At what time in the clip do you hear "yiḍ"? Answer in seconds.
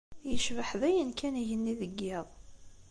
2.03-2.27